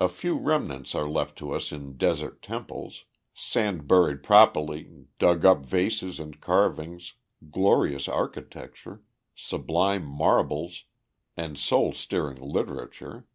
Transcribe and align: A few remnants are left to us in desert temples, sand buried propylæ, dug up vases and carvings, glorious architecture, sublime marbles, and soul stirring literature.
A 0.00 0.08
few 0.08 0.34
remnants 0.36 0.96
are 0.96 1.08
left 1.08 1.38
to 1.38 1.52
us 1.52 1.70
in 1.70 1.96
desert 1.96 2.42
temples, 2.42 3.04
sand 3.34 3.86
buried 3.86 4.24
propylæ, 4.24 5.06
dug 5.20 5.44
up 5.44 5.64
vases 5.64 6.18
and 6.18 6.40
carvings, 6.40 7.12
glorious 7.52 8.08
architecture, 8.08 9.04
sublime 9.36 10.04
marbles, 10.04 10.86
and 11.36 11.56
soul 11.56 11.92
stirring 11.92 12.40
literature. 12.40 13.28